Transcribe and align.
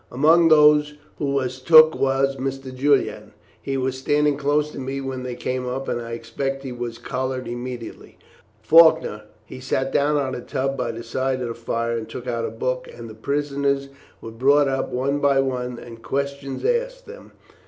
Among 0.11 0.47
those 0.49 0.95
who 1.19 1.25
was 1.27 1.59
took 1.59 1.93
was 1.95 2.37
Mr. 2.37 2.73
Julian. 2.75 3.33
He 3.61 3.77
was 3.77 3.99
standing 3.99 4.35
close 4.35 4.71
to 4.71 4.79
me 4.79 4.99
when 4.99 5.21
they 5.21 5.35
came 5.35 5.67
up, 5.67 5.87
and 5.87 6.01
I 6.01 6.13
expect 6.13 6.63
he 6.63 6.71
was 6.71 6.97
collared 6.97 7.47
immediate. 7.47 8.15
Faulkner, 8.63 9.25
he 9.45 9.59
sat 9.59 9.91
down 9.93 10.17
on 10.17 10.33
a 10.33 10.41
tub 10.41 10.75
by 10.75 10.89
the 10.91 11.03
side 11.03 11.39
of 11.41 11.49
the 11.49 11.53
fire 11.53 11.95
and 11.95 12.09
takes 12.09 12.25
out 12.25 12.45
a 12.45 12.49
book, 12.49 12.89
and 12.91 13.07
the 13.07 13.13
prisoners 13.13 13.89
was 14.21 14.33
brought 14.33 14.67
up 14.67 14.89
one 14.89 15.19
by 15.19 15.39
one 15.39 15.77
and 15.77 16.01
questions 16.01 16.65
asked 16.65 17.05
them. 17.05 17.33